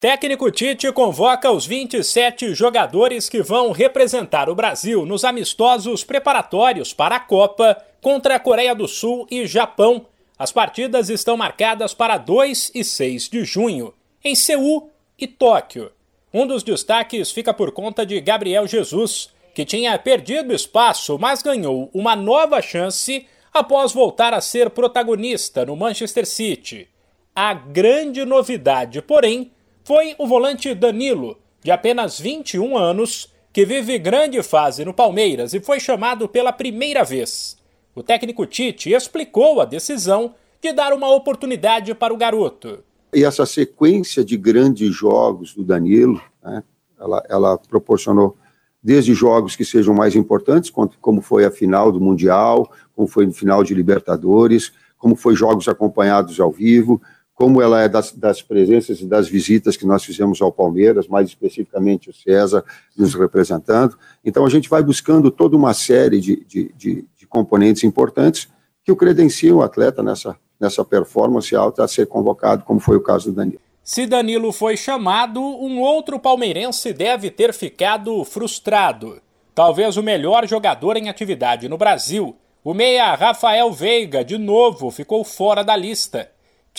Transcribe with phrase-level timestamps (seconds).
[0.00, 7.16] Técnico Tite convoca os 27 jogadores que vão representar o Brasil nos amistosos preparatórios para
[7.16, 10.06] a Copa contra a Coreia do Sul e Japão.
[10.38, 13.92] As partidas estão marcadas para 2 e 6 de junho,
[14.24, 15.92] em Seul e Tóquio.
[16.32, 21.90] Um dos destaques fica por conta de Gabriel Jesus, que tinha perdido espaço, mas ganhou
[21.92, 26.88] uma nova chance após voltar a ser protagonista no Manchester City.
[27.36, 29.52] A grande novidade, porém,
[29.90, 35.58] foi o volante Danilo, de apenas 21 anos, que vive grande fase no Palmeiras e
[35.58, 37.58] foi chamado pela primeira vez.
[37.92, 42.84] O técnico Tite explicou a decisão de dar uma oportunidade para o garoto.
[43.12, 46.62] E essa sequência de grandes jogos do Danilo, né,
[46.96, 48.36] ela, ela proporcionou
[48.80, 50.70] desde jogos que sejam mais importantes,
[51.00, 55.66] como foi a final do Mundial, como foi no final de Libertadores, como foi jogos
[55.66, 57.02] acompanhados ao vivo,
[57.40, 61.26] como ela é das, das, presenças e das visitas que nós fizemos ao Palmeiras, mais
[61.26, 62.62] especificamente o César
[62.94, 63.96] nos representando.
[64.22, 68.46] Então, a gente vai buscando toda uma série de, de, de, de componentes importantes
[68.84, 73.00] que o credenciam o atleta nessa, nessa performance alta a ser convocado, como foi o
[73.00, 73.60] caso do Danilo.
[73.82, 79.18] Se Danilo foi chamado, um outro palmeirense deve ter ficado frustrado.
[79.54, 85.24] Talvez o melhor jogador em atividade no Brasil, o meia Rafael Veiga, de novo ficou
[85.24, 86.30] fora da lista.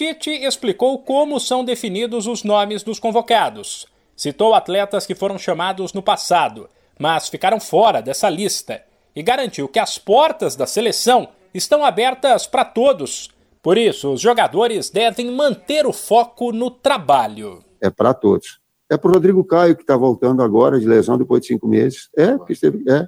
[0.02, 3.85] Tite explicou como são definidos os nomes dos convocados.
[4.16, 8.81] Citou atletas que foram chamados no passado, mas ficaram fora dessa lista,
[9.16, 13.30] e garantiu que as portas da seleção estão abertas para todos.
[13.61, 17.63] Por isso, os jogadores devem manter o foco no trabalho.
[17.80, 18.59] É para todos.
[18.89, 22.09] É para o Rodrigo Caio, que está voltando agora de lesão depois de cinco meses.
[22.17, 23.08] É, porque esteve, é.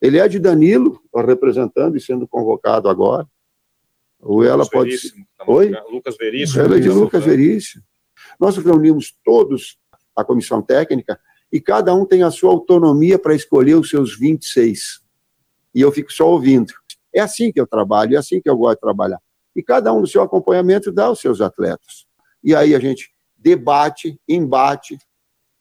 [0.00, 3.28] Ele é de Danilo, representando e sendo convocado agora.
[4.22, 4.90] Ou ela pode.
[4.90, 5.72] Veríssimo, tá Oi?
[5.90, 6.62] Lucas Veríssimo.
[6.62, 7.82] Ela é de Lucas Veríssimo.
[8.38, 9.76] Nós reunimos todos
[10.14, 11.18] a comissão técnica
[11.52, 15.02] e cada um tem a sua autonomia para escolher os seus 26.
[15.74, 16.72] E eu fico só ouvindo.
[17.12, 19.20] É assim que eu trabalho, é assim que eu gosto de trabalhar.
[19.54, 22.06] E cada um no seu acompanhamento dá os seus atletas.
[22.42, 24.96] E aí a gente debate, embate,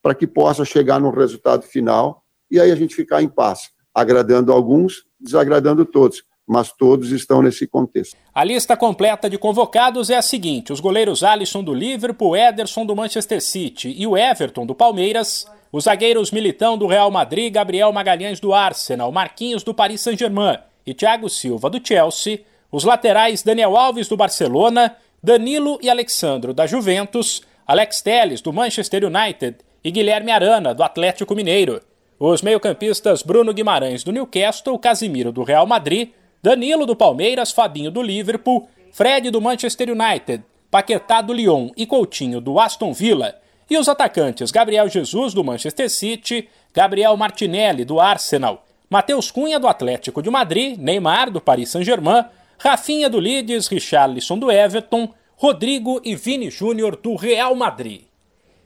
[0.02, 4.52] para que possa chegar no resultado final e aí a gente ficar em paz, agradando
[4.52, 8.18] alguns, desagradando todos mas todos estão nesse contexto.
[8.36, 12.94] A lista completa de convocados é a seguinte: os goleiros Alisson do Liverpool, Ederson do
[12.94, 18.42] Manchester City e o Everton do Palmeiras, os zagueiros Militão do Real Madrid, Gabriel Magalhães
[18.42, 24.10] do Arsenal, Marquinhos do Paris Saint-Germain e Thiago Silva do Chelsea, os laterais Daniel Alves
[24.10, 30.74] do Barcelona, Danilo e Alexandro da Juventus, Alex Telles do Manchester United e Guilherme Arana
[30.74, 31.82] do Atlético Mineiro.
[32.20, 36.10] Os meio-campistas Bruno Guimarães do Newcastle, Casimiro do Real Madrid,
[36.44, 42.42] Danilo do Palmeiras, Fabinho do Liverpool, Fred do Manchester United, Paquetá do Lyon e Coutinho
[42.42, 43.36] do Aston Villa,
[43.70, 49.68] e os atacantes Gabriel Jesus do Manchester City, Gabriel Martinelli do Arsenal, Matheus Cunha do
[49.68, 52.26] Atlético de Madrid, Neymar do Paris Saint-Germain,
[52.58, 58.02] Rafinha do Leeds, Richarlison do Everton, Rodrigo e Vini Júnior do Real Madrid.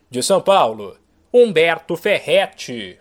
[0.09, 0.97] De São Paulo,
[1.33, 2.97] Humberto Ferretti.